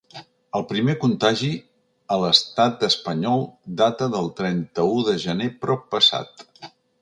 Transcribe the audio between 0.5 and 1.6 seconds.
El primer contagi